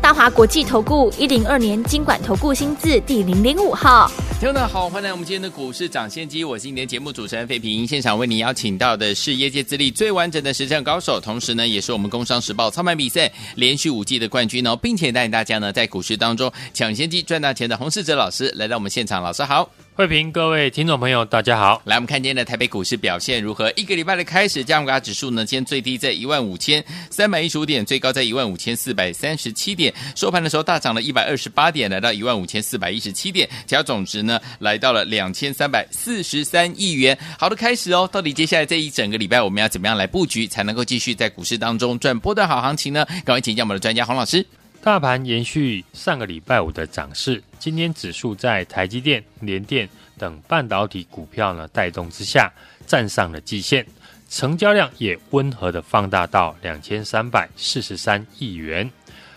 [0.00, 4.10] 大华国际投顾一零二年经管投顾新字第零零五号。
[4.38, 7.86] 听众好，欢迎来我们今天的股市涨先机，我是今天节目主持人费平。
[7.86, 19.68] 现场为您邀请到的是业界资历最完整的实战高手，同时呢，也是我们工商时报操盘比赛连续五季的冠军哦，并且带领大家呢在股市当中抢先机赚大钱的洪世哲老师来到我们现场，老师好。
[19.96, 21.80] 慧平，各位听众朋友，大家好。
[21.86, 23.72] 来，我们看今天的台北股市表现如何？
[23.76, 37.16] 一个礼拜的开始，加权指数呢，今天最低在一万五千三百一十五点，最高在一万五千四百三十七点，收盘的时候大涨了一百二十八点，来到一万五千四百一十七点，成交总值呢来到了两千三百四十三亿元。
[37.38, 43.02] 好的开始哦，到底接下来这一整个礼拜我们要怎么样来布局，才能够继续在股市当中赚波段好行情呢？
[43.24, 44.44] 赶快请教我们的专家洪老师。
[44.82, 49.88] 大盘延续上个礼拜五的涨势，今天指数在台积电、联电。
[50.18, 52.50] 等半导体股票呢带动之下，
[52.86, 53.86] 站上了季线，
[54.30, 58.90] 成交量也温和的放大到两千三百四十三亿元。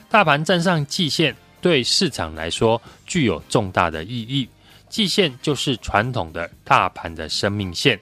[0.10, 4.48] 大盘站上季线，对市场来说具有重大的意义。
[4.88, 8.00] 季线就是传统的大盘的生命线，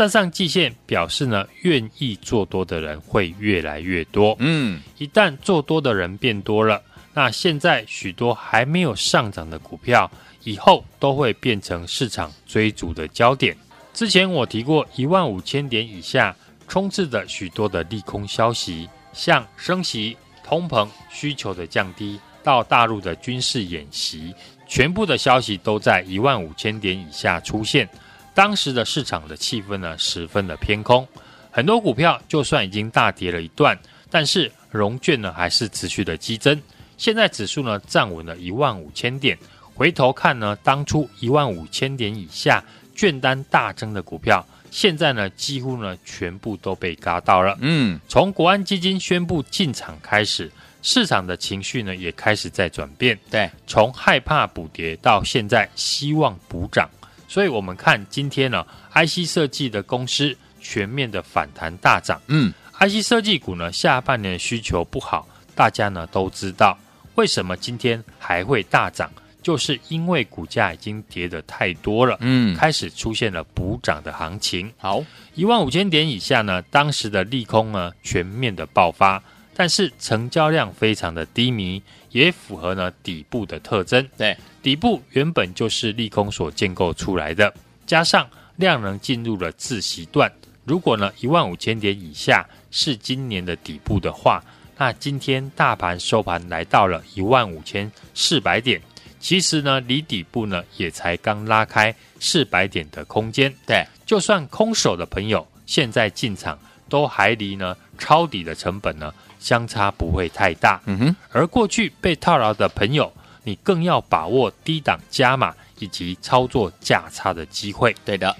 [0.00, 4.34] 站上季线表示呢，愿意做多的人会越来越多。
[4.38, 10.10] 嗯，一旦做多的人变多了，那现在许多还没有上涨的股票。
[10.44, 13.54] 以后都会变成市场追逐的焦点。
[13.92, 16.34] 之前我提过，一万五千点以下
[16.66, 24.34] 充斥着许多的利空消息，像升息、通膨、需求的降低，到大陆的军事演习，
[24.66, 27.86] 全部的消息都在一万五千点以下出现。
[28.34, 31.06] 当时的市场的气氛呢，十分的偏空，
[31.50, 33.78] 很多股票就算已经大跌了一段，
[34.10, 36.60] 但是融券呢还是持续的激增。
[36.96, 39.36] 现在指数呢站稳了一万五千点。
[39.74, 42.62] 回头看呢，当初一万五千点以下
[42.94, 47.56] 券单大增的股票，现在呢几乎呢全部都被嘎到了。
[47.60, 50.52] 嗯，从国安基金宣布进场开始，
[50.82, 53.18] 市场的情绪呢也开始在转变。
[53.30, 56.86] 对，从害怕补跌到现在希望补涨，
[57.30, 62.20] 所以我们看今天呢，IC 设计的公司全面的反弹大涨。
[62.26, 66.76] 嗯，IC 设计股呢下半年的需求不好，大家呢都知道，
[67.14, 69.08] 为什么今天还会大涨？
[69.40, 74.70] 就是因为股价已经跌得太多了，嗯，开始出现了补涨的行情。
[74.76, 75.02] 好，
[75.36, 79.22] 一万五千点以下呢，当时的利空呢全面的爆发，
[79.54, 81.80] 但是成交量非常的低迷，
[82.10, 84.06] 也符合呢底部的特征。
[84.16, 87.52] 对，底部原本就是利空所建构出来的，
[87.86, 90.30] 加上量能进入了自习段。
[90.64, 94.44] 如果呢一万五千点以下是今年的底部的话，
[94.76, 98.80] 那今天大盘收盘来到了一万五千四百点。
[99.18, 103.52] 其实呢，离底部呢也才刚拉开四百点的空间。
[103.66, 110.80] 对，就算空手的朋友现在进场，都还离呢抄底的成本呢相差不会太大。
[110.86, 113.12] 嗯哼，而过去被套牢的朋友，
[113.44, 117.94] 你更要把握低档加码以及操作价差的机会。
[118.04, 118.34] 对的，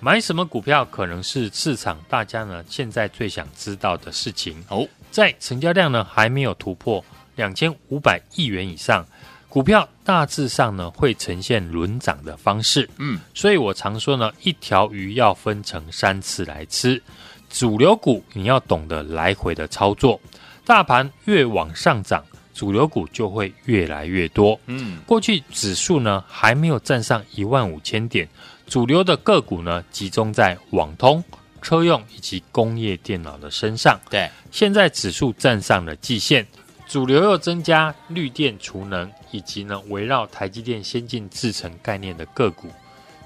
[0.00, 4.62] 买什么股票可能是市场大家呢现在最想知道的事情。
[4.68, 7.02] 哦，在成交量呢还没有突破
[7.36, 9.06] 两千五百亿元以上。
[9.48, 17.02] 股票大致上呢会呈现轮涨的方式，嗯，所以我常说呢，一条鱼要分成三次来吃。
[17.48, 20.20] 主流股你要懂得来回的操作，
[20.64, 24.58] 大盘越往上涨，主流股就会越来越多。
[24.66, 28.28] 嗯，过去指数呢还没有站上一万五千点，
[28.66, 31.24] 主流的个股呢集中在网通、
[31.62, 33.98] 车用以及工业电脑的身上。
[34.10, 36.46] 对，现在指数站上了季线。
[36.86, 42.68] 主流又增加绿电储能，以及呢围绕台积电先进制程概念的个股，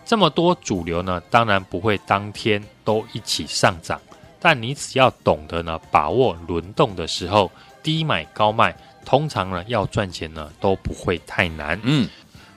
[0.04, 4.00] 这么多主流呢，当然不会当天都一起上涨，
[4.42, 7.50] 但你只要懂得呢把握轮动的时候，
[7.80, 11.80] 低买高卖，通常呢要赚钱呢都不会太难。
[11.84, 12.08] 嗯，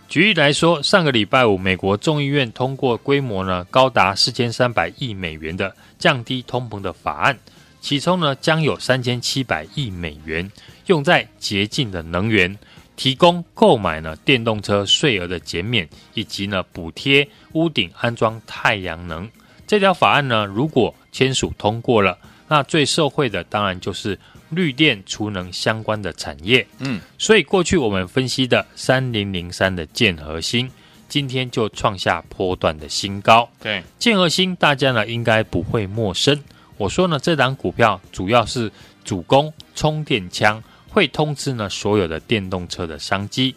[0.10, 7.38] 举例来说，上个礼拜五，美国众议院通过规模呢高达四千三百亿美元的降低通膨的法案，
[7.80, 10.52] 其中呢将有三千七百亿美元。
[10.88, 12.58] 用在洁净的能源，
[12.96, 19.30] 提供购买呢电动车税额的减免，以及呢补贴屋顶安装太阳能。
[19.68, 22.18] 这条法案呢，如果签署通过了，
[22.50, 24.20] 那最受惠的当然就是
[24.50, 26.68] 绿电储能相关的产业。
[26.80, 30.70] 嗯，所以过去我们分析的三零零三的建核心，
[31.08, 33.50] 今天就创下波段的新高。
[33.62, 36.38] 对，建核心大家呢应该不会陌生。
[36.76, 38.70] 我说呢，这档股票主要是
[39.06, 43.56] 主攻充电枪，会通知呢所有的电动车的商机。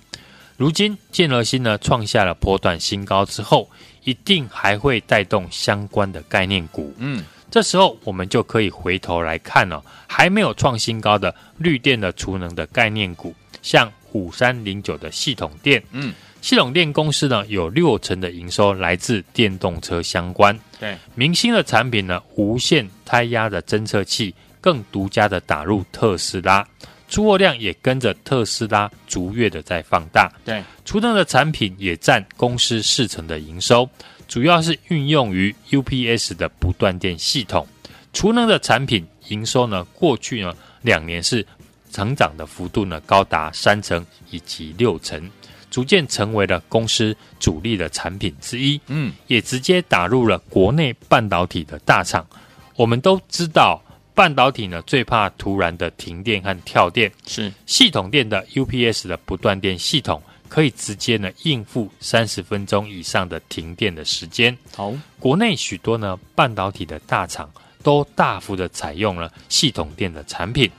[0.56, 3.69] 如今建和兴呢创下了波段新高之后，
[4.04, 6.94] 一定还会带动相关的概念股。
[6.99, 15.82] 嗯，这时候我们就可以回头来看哦，还没有创新高的绿电的储能的概念股，像五三零九的系统电。
[15.92, 16.12] 嗯。
[16.40, 20.56] 系统电公司呢，有六成的营收来自电动车相关。
[20.78, 26.64] 对，明星的产品呢，无线胎压的侦测器更独家的打入特斯拉，
[27.08, 30.30] 出货量也跟着特斯拉逐月的在放大。
[30.44, 33.86] 对，储能的产品也占公司四成的营收，
[34.28, 37.66] 主要是运用于 UPS 的不断电系统。
[38.12, 41.44] 储能的产品营收呢，过去呢两年是
[41.90, 45.28] 成长的幅度呢高达三成以及六成。
[45.70, 52.26] 逐渐成为了公司主力的产品之一，嗯，也直接打入了国内半导体的大厂。
[52.75, 53.78] 我们都知道，
[54.14, 64.56] 半导体呢最怕突然的停电和跳电，是系统电的 UPS 的不断电系统，可以直接呢应付三十分钟以上的停电的时间。
[64.74, 67.50] 好，国内许多呢半导体的大厂
[67.82, 70.70] 都大幅的采用了系统电的产品。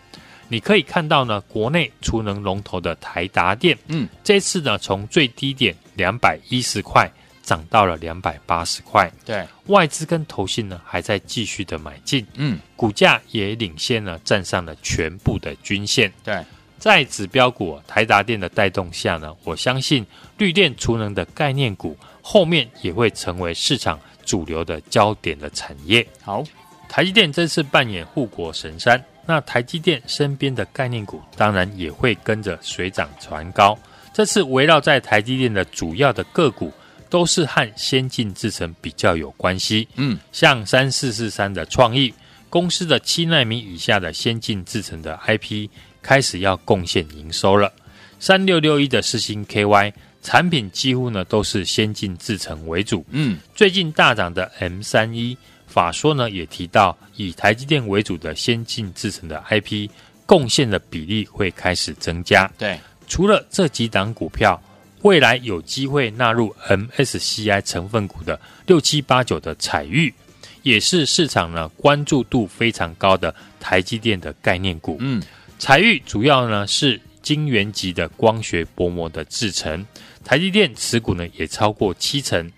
[0.48, 7.08] 你可以看到呢，国内储能龙头的台达电，嗯，这次呢从最低点两百一十块
[7.44, 16.44] 涨到了两百八十块，对，外资跟投信呢还在继续的买进，嗯，股价也领先了，站上了全部的均线，对，
[16.80, 20.06] 在指标股台达电的带动下呢，我相信
[20.38, 26.08] 绿电储能的概念股后面也会成为市场主流的焦点的产业。
[26.22, 26.44] 好，
[26.88, 29.04] 台积电这次扮演护国神山。
[29.26, 33.78] 那台积电身边的概念股当然也会跟着水涨船高。
[34.12, 36.74] 这次围绕在台积电的主要的个股
[37.12, 39.88] 都是和先进制程比较有关系。
[39.98, 42.12] 嗯，像三四四三的创意
[42.50, 45.70] 公司的七纳米以下的先进制程的 IP
[46.10, 47.72] 开始要贡献营收了。
[48.20, 53.06] 三六六一的四星 KY 产品几乎呢都是先进制程为主。
[53.12, 55.38] 嗯，最近大涨的 M 三一。
[55.68, 59.88] 法说呢也提到，以台积电为主的先进制程的 IP
[60.26, 62.52] 贡献的比例会开始增加。
[62.58, 64.60] 对，除了这几档股票，
[65.04, 70.12] 未来有机会纳入 MSCI 成分股的六七八九的彩玉，
[70.64, 74.98] 也是市场呢关注度非常高的台积电的概念股。
[75.00, 75.22] 嗯，
[75.60, 79.86] 彩玉主要呢是晶圆级的光学薄膜的制成，
[80.24, 82.50] 台积电持股呢也超过七成。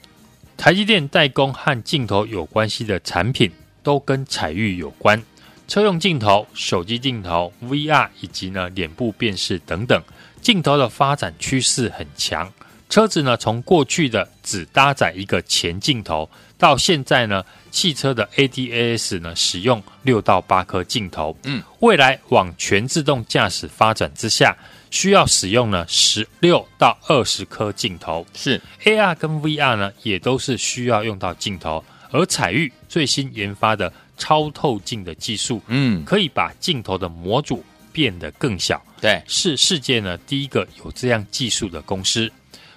[0.55, 3.51] 台积电代工和镜头有关系的产品
[3.81, 5.21] 都跟彩玉有关，
[5.67, 9.99] 车用镜头、手机镜头、VR 以及呢脸部辨识等等，
[10.39, 12.53] 镜头的发展趋势很强。
[12.87, 24.55] 车子呢从过去的只搭载一个前镜头，到现在呢汽车的 ADAS 呢使用六到八颗镜头，嗯，未来往全自动驾驶发展之下。
[24.91, 28.61] 需要使用呢十六到二十颗镜头，是。
[28.83, 31.81] AR 跟 VR 呢也都是需要用到镜头，
[32.11, 37.63] 而彩玉最新研发的超透镜的技术，嗯，可以把镜头的模组
[37.93, 42.29] 变得更小，对，是世界呢第一个有这样技术的公司。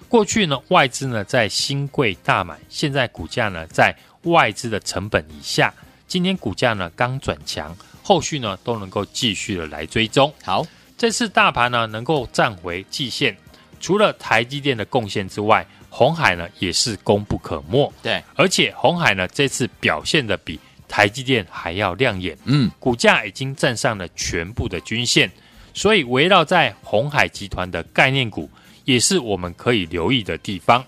[0.07, 3.93] 过去呢外资呢在新贵大买，现在股价呢在
[4.25, 5.73] 外资的成本以下，
[6.07, 10.33] 今天股价呢刚转强，后续呢都能够继续的来追踪。
[10.43, 10.65] 好。
[10.97, 13.35] 这次大盘呢能够站回季线，
[13.81, 17.91] 除了台积电的贡献之外，红海呢也是功不可没。
[18.01, 22.37] 对，而且红海呢这次表现的比台积电还要亮眼。
[22.45, 25.29] 嗯，股价已经站上了全部的均线，
[25.73, 28.49] 所以围绕在红海集团的概念股
[28.85, 30.81] 也是我们可以留意的地方。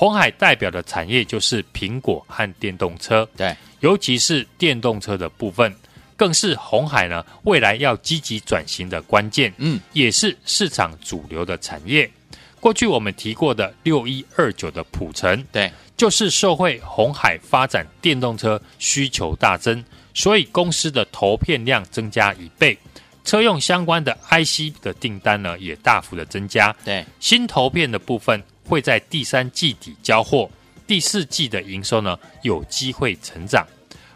[0.00, 5.70] 鸿海代表的产业就是苹果和电动车，对，尤其是电动车的部分。
[6.16, 12.10] 更是红海呢未来要积极转型的关键，嗯，也是市场主流的产业。
[12.60, 22.74] 过去我们提过的六一二九的普成，对，就是受惠红海发展电动车需求大增，所以公司的投片量增加一倍，
[23.22, 26.74] 车用相关的 IC 的订单呢也大幅的增加。
[26.86, 30.48] 对，新投片的部分会在第三季底交货，
[30.86, 33.66] 第四季的营收呢有机会成长。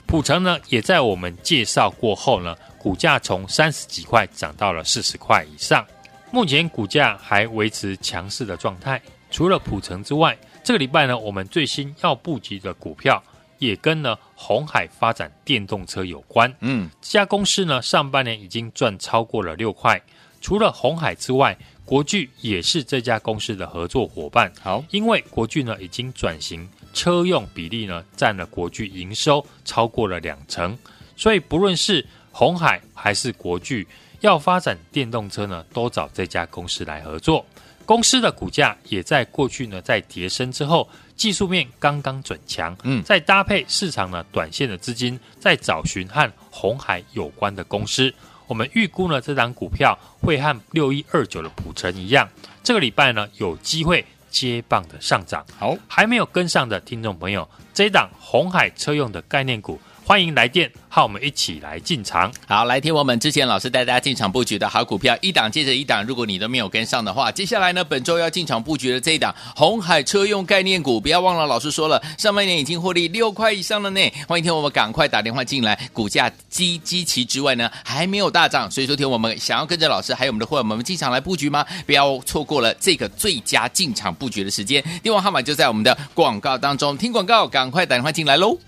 [0.06, 5.84] 普成呢，也在我们介绍过后呢，股价从三十几块涨到了四十块以上，
[6.30, 9.00] 目前股价还维持强势的状态。
[9.30, 13.20] 除了普成之外，这个礼拜呢，我们最新要布局的股票
[13.58, 16.54] 也跟呢红海发展电动车有关。
[16.60, 20.00] 嗯，这家公司呢，上半年已经赚超过了六块。
[20.44, 24.52] 除了红海之外，国巨也是这家公司的合作伙伴。
[24.60, 26.68] 好，因为国巨呢已经转型。
[26.92, 30.76] 车用比例呢占了国巨营收超过了两成，
[31.16, 33.88] 所以不论是红海还是国巨，
[34.20, 37.42] 要发展电动车呢，都找这家公司来合作。
[37.86, 40.86] 公司的股价也在过去呢，在跌升之后，
[41.16, 48.12] 技术面刚刚转强，嗯，再搭配市场呢短线的资金在找寻和红海有关的公司，
[48.46, 52.28] 我们预估呢这档股票会和六一二九的普成一样，
[52.62, 55.44] 这个礼拜呢有机会接棒的上涨。
[55.58, 59.80] 好，还没有跟上的听众朋友，这一档红海车用的概念股。
[60.06, 62.30] 欢迎来电，和我们一起来进场。
[62.46, 66.04] 好，来听我们之前老师带大家进场布局的好股票，一档接着一档。
[66.04, 74.12] 如果你都没有跟上的话，接下来呢，本周要进场布局的这一档红海车用概念股，不要忘了，老师说了，上半年已经获利六块以上了呢。
[74.28, 81.64] 欢迎听我们赶快打电话进来，股价基基期之外呢，还没有大涨，所以说听我们想要跟着老师还有我们的会员们进场来布局吗？
[81.86, 84.84] 不要错过了这个最佳进场布局的时间。
[85.02, 88.58] 电话号码就在我们的广告当中，听广告，赶快打电话进来喽。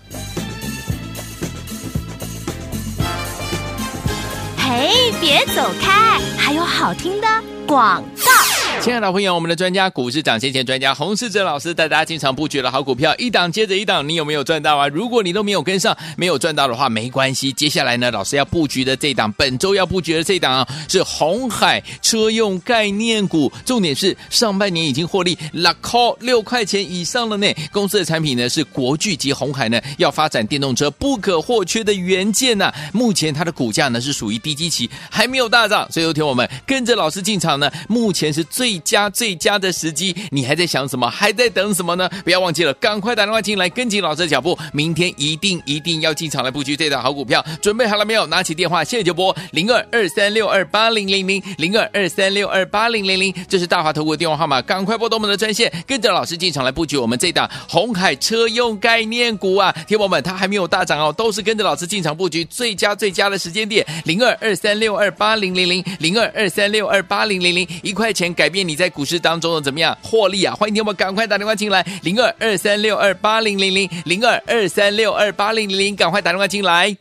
[4.69, 7.27] 嘿，别走开，还有好听的
[7.65, 8.56] 广告。
[8.79, 14.87] 亲爱的朋友，我们的专家股市涨先前专家洪世哲老师带大家经常布局的好股票，一档接着一档，你有没有赚到啊？
[14.87, 17.51] 如果你都没有跟上，没有赚到的话，没关系。
[17.51, 23.51] 接下来呢，老师要布局的这档，本周要布局的这档啊，是红海车用概念股。
[23.65, 27.47] 重点是上半年已经获利六块六块钱以上了呢。
[27.73, 35.85] 公司的产品呢是国巨及红海呢要发展电动车不可或缺的元件呐、目前它的股价呢是属于低基期，还没有大涨。
[35.91, 38.66] 所以有听我们跟着老师进场呢，目前是最。
[38.67, 41.09] 最佳最佳的时机，你还在想什么？
[41.09, 42.09] 还在等什么呢？
[42.25, 44.59] 不要忘记了，赶快打电话进来，跟紧老师的脚步。
[44.73, 47.41] 明天一定一定要进场来布局这档好股票。
[47.61, 48.25] 准备好了没有？
[48.25, 59.73] 拿起电话，现在就拨零二二三六二八零零零零二二三六二八零零零，这是大华投顾的电话号码，赶快拨动我们的专线，跟着老师进场来布局我们这档红海车用概念股啊！
[59.87, 68.56] 听友们，它还没有大涨哦，都是跟着老师进场布局最佳最佳的时间点，零二二三六二八零零零零二二三六二八零零零，一块钱改变。
[68.63, 70.53] 你在股市当中的怎么样获利啊？
[70.55, 76.95] 欢迎你我们赶快打电话进来，零二二三六二八零零零零二二三六二八零零零，赶快打电话进来。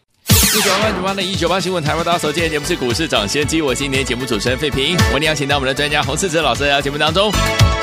[0.56, 7.30] 一九八九八的一九八新闻台湾大家所见节目是股市掌先机，我今天节目主持人费平，我们邀请到我们的专家洪世哲老师来到节目当中，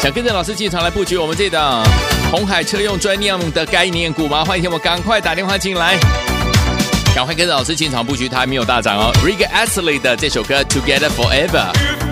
[0.01, 1.83] 想跟着老师进场来布局我们这档
[2.31, 4.43] 红海车用专业的概念股吗？
[4.43, 5.99] 欢迎你我们赶快打电话进来，
[7.15, 9.11] 赶快跟着老师进场布局，它还没有大涨哦。
[9.23, 12.02] Rick Astley 的这首歌 Together Forever。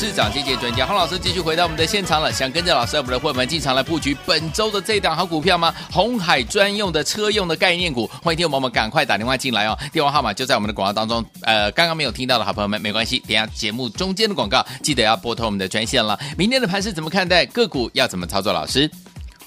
[0.00, 2.32] 市涨跌跌专家洪老师，继续回到我们的现场了。
[2.32, 5.74] 想跟着老师，我们的会员进场来布局本周的这档好股票吗？
[5.92, 11.22] 红海专用的车用的概念股，欢迎听友们赶快打电话进来哦，电话号码就在我们的广告当中。
[11.42, 16.18] 呃，刚刚没有听到的好朋友们没关系，等下节目中间的广告记得要拨通我们的专线了。
[16.34, 17.44] 明天的盘是怎么看待？
[17.44, 18.54] 个股要怎么操作？
[18.54, 18.90] 老师？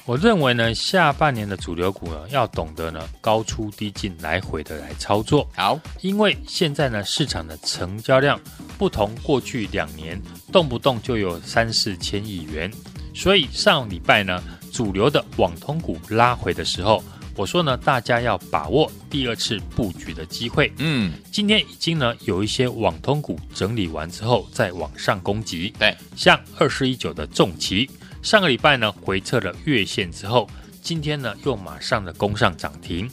[0.06, 5.50] 我认为呢，下半年的主流股呢，要懂得呢高出低进，来回的来操作。
[5.56, 8.38] 好，因为现在呢市场的成交量
[8.78, 10.22] 不同过去两年，
[10.54, 12.72] 动不动就有三四千亿元，
[13.14, 14.42] 所以上礼拜呢
[14.72, 17.04] 主流的网通股拉回的时候，
[17.36, 20.72] 我说呢大家要把握第二次布局的机会。
[20.78, 25.74] 嗯，今天已经呢有一些网通股整理完之后再往上攻击。
[25.80, 27.90] 对，像二四一九的重旗。
[28.22, 30.48] 上个礼拜呢回撤了月线之后，
[30.84, 33.10] 今天呢又马上的攻上涨停，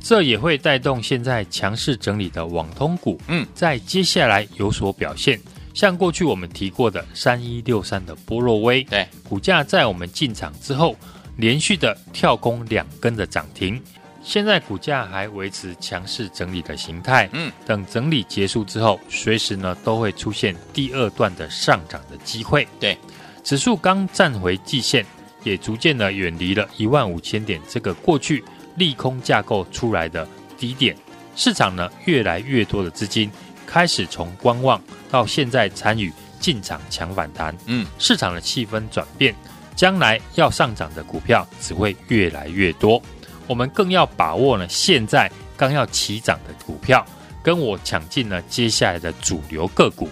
[0.00, 5.40] 这也会带动现在强势整理的网通股，嗯，在接下来有所表现。
[5.76, 10.96] 像过去我们提过的三一六三的波若威，对，股价在我们进场之后，
[11.36, 13.78] 连续的跳空两根的涨停，
[14.22, 22.96] 现在股价还维持强势整理的形态，嗯，等整理结束之后，随时呢都会出现第二段的上涨的机会，对。
[23.44, 25.04] 指数刚站回季线，
[25.44, 28.42] 也逐渐的远离了一万五千点这个过去
[28.76, 30.96] 利空架构出来的低点。
[31.36, 33.30] 市场呢，越来越多的资金
[33.66, 34.80] 开始从观望
[35.10, 37.54] 到现在参与进场抢反弹。
[37.66, 39.34] 嗯，市场的气氛转变，
[39.74, 43.02] 将来要上涨的股票只会越来越多。
[43.46, 47.04] 我们更要把握呢，现在刚要起涨的股票，
[47.42, 50.08] 跟我抢进了接下来的主流个股。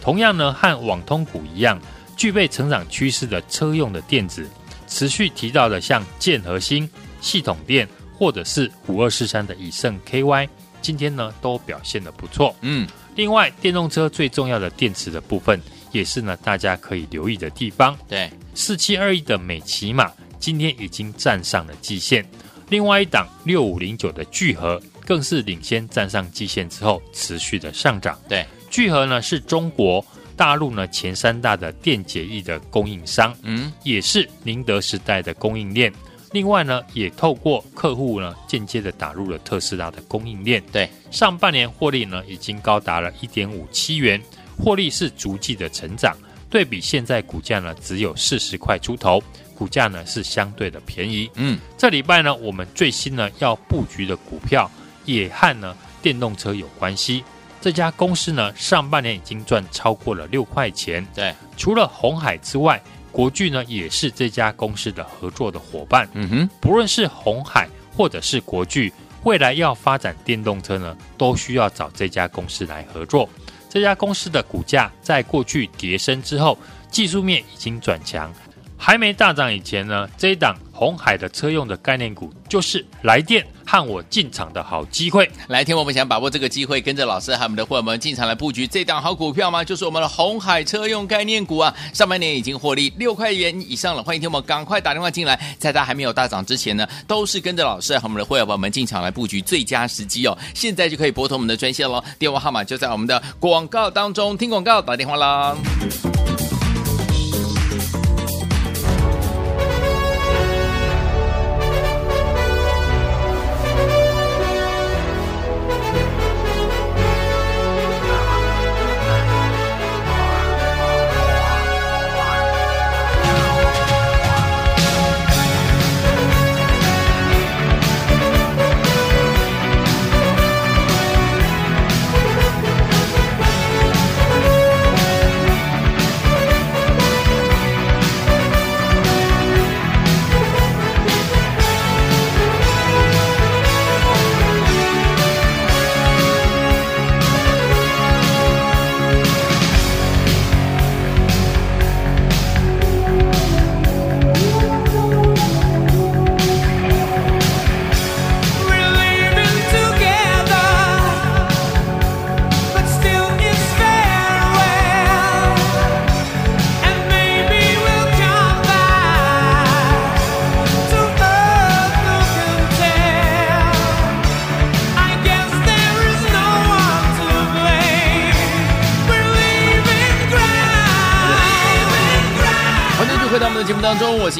[0.00, 1.80] 同样呢，和网通股一样。
[2.16, 4.50] 具备成长趋势的车用的电子，
[4.88, 10.48] 持续提到的像建核心、系统电，或者是五二四三的以盛 KY，
[10.80, 12.54] 今天呢都表现的不错。
[12.60, 12.86] 嗯，
[13.16, 15.60] 另外电动车最重要的电池的部分，
[15.92, 17.96] 也是呢大家可以留意的地方。
[18.08, 22.24] 对，四七二一的美骑马今天已经站上了季线，
[22.68, 28.18] 另外一档六五零九的聚合更是领先站上季线之后持续的上涨。
[28.28, 30.04] 对，聚合呢是中国。
[30.36, 35.92] 大陆呢，前三大的电解液的供应商，嗯，也是宁德时代的供应链。
[36.32, 40.62] 另外呢，也透过客户呢，间接的打入了特斯拉的供应链。
[40.70, 44.20] 对，上半年获利呢，已经高达了一点五七元，
[44.58, 46.16] 获利是逐季的成长。
[46.50, 49.22] 对比现在股价呢，只有四十块出头，
[49.54, 51.30] 股价呢是相对的便宜。
[51.34, 54.70] 嗯，这礼拜呢，我们最新呢要布局的股票，
[55.04, 57.24] 也和呢电动车有关系。
[57.60, 61.06] 这家公司呢，上半年已经赚超过了六块钱。
[61.14, 62.82] 对，除了红海之外，
[63.18, 66.08] 国巨呢也是这家公司的合作的伙伴。
[66.12, 68.92] 嗯哼，不论是红海或者是国巨，
[69.24, 73.28] 未来要发展电动车呢，都需要找这家公司来合作。
[73.68, 76.56] 这家公司的股价在过去跌升之后，
[76.92, 78.32] 技术面已经转强。
[78.80, 85.28] 还没大涨以前呢，这一档红海的车用的概念股就是来电和我进场的好机会。
[85.48, 89.64] 来听我们想把握这个机会，跟着老师和我们的伙伴们进场来布局这档好股票吗？
[89.64, 94.02] 就是我们的红海车用概念股啊，上半年已经获利六块元以上了。
[94.02, 100.38] 欢迎听我们赶快打电话进来，在它还没有大涨之前呢，都是跟着老师和我们的伙伴们进场来布局最佳时机哦。
[100.54, 105.56] 现在就可以拨通我们的专线喽，电话号码就在我们的广告当中，听广告打电话啦。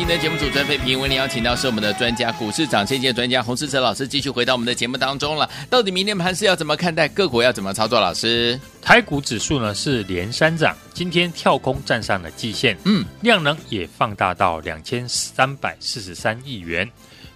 [0.09, 0.99] 今天节目主持人费平。
[0.99, 5.47] 为您邀请到是我们的专家股市涨先机专家洪世哲老师，继续回到我们的节目当中了。
[5.68, 7.07] 到底明天盘是要怎么看待？
[7.09, 8.01] 个股要怎么操作？
[8.01, 16.90] 老师，台股指数呢是连三涨，今天跳空站上了季线，嗯，量能也放大到两千三百四十三亿元。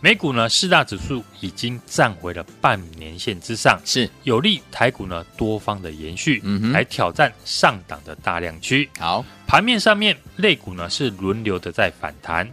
[0.05, 8.91] 美股呢四大指数已经站回了半年线之上，是有利台股呢多方的延续，嗯哼，来挑战上档的大量区。
[8.99, 9.25] 好。
[9.47, 12.53] 盘面上面，类股呢是轮流的在反弹。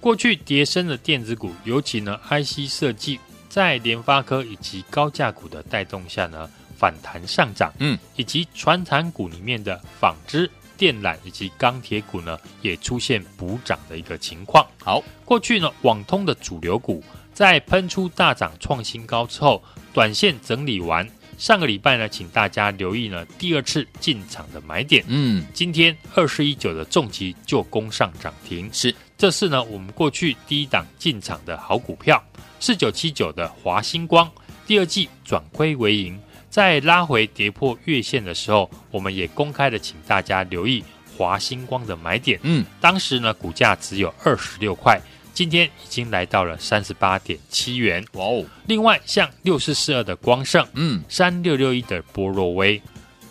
[0.00, 3.20] 过去跌升的电子股，尤其呢 IC 设计，
[3.50, 6.48] 在联发科以及高价股的带动下呢，
[6.78, 7.70] 反弹上涨。
[7.80, 14.64] 嗯，以及传产股里面的纺织、电缆以及钢铁股呢，也出现补涨的一个情况。
[14.82, 19.62] 好，过去呢网通的主流股，在喷出大涨创新高之后，
[19.92, 21.06] 短线整理完。
[21.36, 25.04] 上个礼拜呢，请大家留意呢第二次进场的买点。
[25.06, 32.22] 嗯，今天二四一九的重疾就攻上涨停，是，这是呢我们过去第一档进场的好股票。
[32.58, 34.28] 四九七九的华星光
[34.66, 40.84] 第二季转亏为盈，在拉回跌破月线的时候，我们也公开的请大家留意
[41.16, 42.38] 华星光的买点。
[42.42, 45.00] 嗯，当时呢股价只有二十六块。
[45.34, 48.44] 今天已经来到了三十八点七元，哇哦！
[48.66, 52.82] 另外像六四四二的光盛，嗯，三六六一的波若威，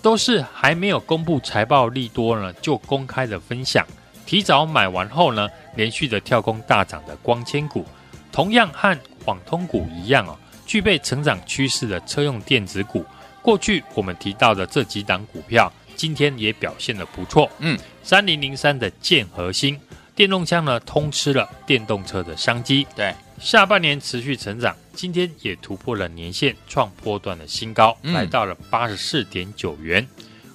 [0.01, 3.85] 都是还没有公布财报利多呢，就公开的分享，
[4.25, 7.85] 提早买完后呢，连续的跳空大涨的光纤股，
[8.31, 13.03] 同样和网通股一样哦，具备成长趋势的车用电子股，
[13.41, 19.79] 过去我们提到的这几档股票，今天也表现的不错，嗯，三零零三的建核心。
[20.13, 22.85] 电动枪呢，通吃了电动车的商机。
[22.95, 30.05] 对，下半年持续成长，今天也突破了年线，创波段的新高，来到了八十四点九元。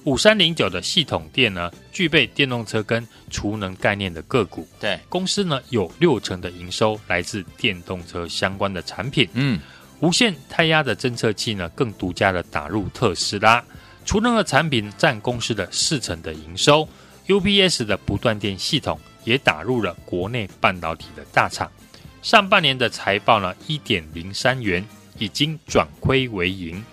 [0.03, 4.67] 五三零九的系统电呢，具备电动车跟储能概念的个股。
[4.81, 9.29] 对，公司呢有六成的营收来自电动车相关的产品。
[9.31, 9.57] 嗯，
[10.03, 13.63] 无线胎压的侦测器呢，更独家的打入特斯拉。
[14.03, 16.85] 储能的产品占公司的四成的营收。
[17.27, 18.99] UPS 的不断电系统。
[19.23, 21.71] 也打入了国内半导体的大厂，
[22.21, 24.85] 上半年的财报呢，一点零三元
[25.17, 26.83] 已经转亏为盈，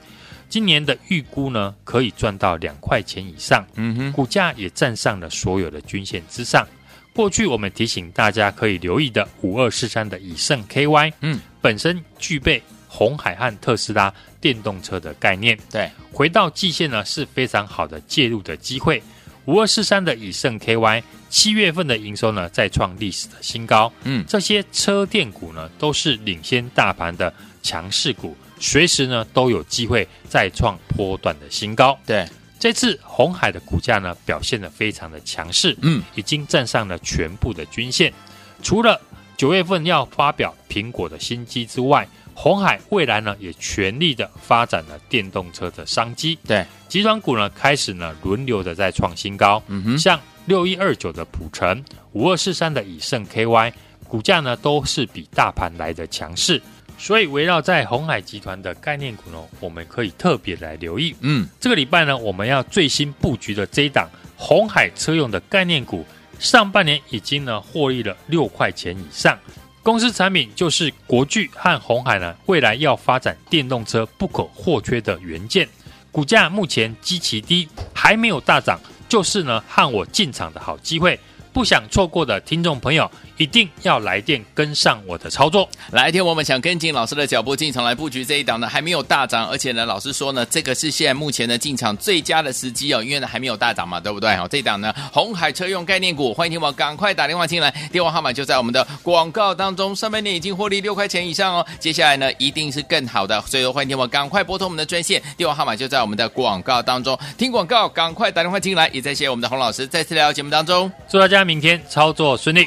[0.48, 3.66] 今年的预估呢，可以赚到两块钱以上。
[3.74, 6.64] 嗯哼，股价也站上了所有的均线之上。
[7.12, 12.62] 过去我们提醒大家可以留意的五二四三的以盛 KY，嗯，本身具备
[12.92, 19.00] 鸿海和特斯拉电动车的概念，对，回到季线呢是非常好的介入的机会。
[19.46, 21.02] 五二四三的以盛 KY。
[21.30, 23.92] 七月份的营收呢，再创历史的新高。
[24.02, 31.96] 嗯，这些车电股呢，都是领先大盘的强势股，随时呢都有机会再创波段的新高。
[32.04, 35.76] 对，这次红海的股价呢，表现得非常的强势。
[35.82, 38.12] 嗯，已经站上了全部的均线。
[38.60, 39.00] 除了
[39.36, 46.38] 九月份要发表苹果的新机之外，鸿海未来呢也全力的发展了电动车的商机。
[46.46, 49.62] 对，集团股呢开始呢轮流的在创新高。
[49.68, 50.20] 嗯哼，像。
[50.46, 53.72] 六一二九的普成，五二四三的以盛 KY，
[54.08, 56.60] 股价呢都是比大盘来的强势，
[56.98, 61.14] 所以围绕在红海集团的概念股呢，我们可以特别来留意。
[61.20, 66.04] 嗯，这个礼拜呢，我们要最新布局的这一档红海车用的概念股，
[66.40, 69.38] 上半年已经呢获利了六块钱以上，
[69.82, 75.68] 公司产品就是国巨和红海呢，未来要发展电动车不可或缺的元件，
[76.12, 78.78] 股价目前极其低，还没有大涨。
[79.08, 81.18] 就是呢，和我进场的好机会，
[81.52, 83.10] 不想错过的听众朋友。
[83.40, 85.66] 一定要来电跟上我的操作。
[85.92, 94.36] 来电，我们想跟进老师的脚步进场来布局这一档呢，还没有大涨，而且呢，老师说呢，这个是现在目前的进场最佳的时机哦，因为呢还没有大涨嘛，对不对？
[94.36, 99.96] 好，这一档呢，红海车用概念股，欢迎听我赶快打电话进来，电话号码就在我们的广告当中。
[99.96, 107.18] 上半年已经获利六块钱以上哦，接下来呢一定是更好的，所以说欢迎听我赶快拨通我们的专线，电话号码就在我们的广告当中。
[107.38, 112.66] 听广告，赶快打电话进来，也再谢谢我们的洪老师再次来到节目当中，祝大家明天操作顺利。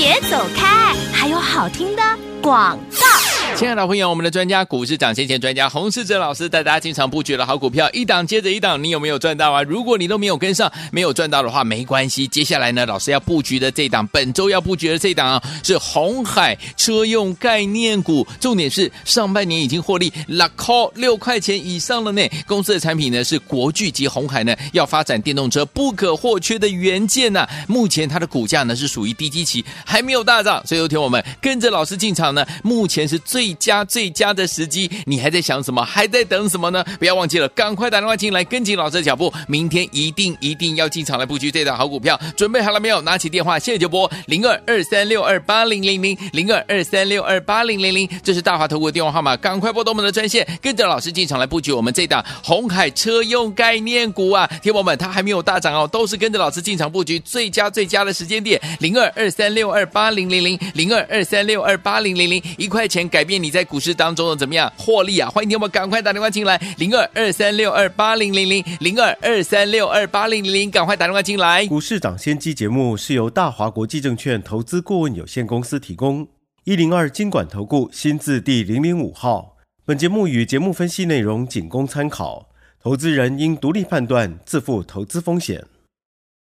[0.00, 2.02] 别走开，还有好听的
[2.40, 3.19] 广告。
[3.60, 9.62] 亲爱的朋友，我们的专家股市涨先前专家洪世哲老师带大家进场布局的好股票，一档接着一档，你有没有赚到啊？
[9.64, 12.26] 如果你都没有跟上，没有赚到的话，没关系。
[12.26, 18.26] 接下来呢，老师要布局的这档，本周要布局的这档啊，是红海车用概念股。
[18.40, 22.22] 重点是上半年已经获利六块六块钱以上了呢。
[22.46, 30.66] 公司的产品呢是国巨及红海呢要发展电动车不可或缺的元件呐、目前它的股价呢是属于低基期，还没有大涨。
[30.66, 33.49] 所以有天我们跟着老师进场呢，目前是最。
[33.50, 35.84] 最佳最佳的时机，你还在想什么？
[35.84, 36.84] 还在等什么呢？
[36.98, 42.18] 不要忘记了，赶快打电话进来，跟紧老师的脚步，明天一定一定要进场来布局这档好股票。
[42.36, 43.00] 准备好了没有？
[43.00, 54.46] 拿起电话，现在就拨零二二三六二八零零零零二二三六二八零零零，这是大华投顾的电话号码，赶快拨动我们的专线，跟着老师进场来布局我们这档红海车用概念股啊！
[54.62, 65.28] 听友们，它还没有大涨哦，都是跟着老师进场布局最佳最佳的时间点，零二二三六二八零零零零二二三六二八零零零，一块钱改变你在股市当中怎么样获利啊？
[65.30, 71.66] 欢迎听我们赶快打电话进来，零二二三六二八零零零零二二三六二八零零零，赶快打电话进来。
[71.66, 76.28] 股市涨先机节目是由大华国际证券投资顾问有限公司提供，
[76.64, 79.56] 一零二金管投顾新字第零零五号。
[79.84, 82.48] 本节目与节目分析内容仅供参考，
[82.82, 85.64] 投资人应独立判断，自负投资风险。